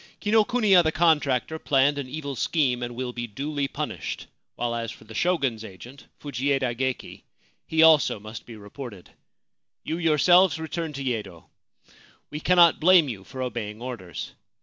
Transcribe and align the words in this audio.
Kinokuniya 0.19 0.81
the 0.83 0.91
contractor 0.91 1.59
planned 1.59 1.99
an 1.99 2.09
evil 2.09 2.35
scheme, 2.35 2.81
and 2.81 2.95
will 2.95 3.13
be 3.13 3.27
duly 3.27 3.67
punished; 3.67 4.25
while 4.55 4.73
as 4.73 4.91
for 4.91 5.03
the 5.03 5.13
Shogun's 5.13 5.63
agent, 5.63 6.07
Fujieda 6.17 6.73
Geki, 6.73 7.21
he 7.67 7.83
also 7.83 8.19
must 8.19 8.47
be 8.47 8.55
reported. 8.55 9.11
You 9.83 9.99
yourselves 9.99 10.57
return 10.59 10.91
to 10.93 11.03
Yedo. 11.03 11.45
We 12.31 12.39
cannot 12.39 12.79
blame 12.79 13.09
you 13.09 13.23
for 13.23 13.43
obeying 13.43 13.79
orders. 13.79 14.31